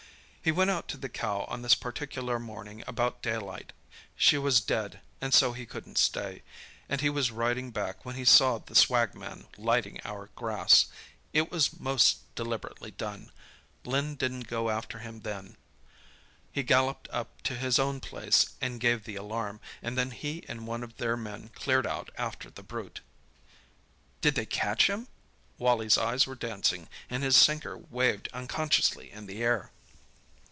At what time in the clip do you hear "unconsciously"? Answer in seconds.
28.33-29.11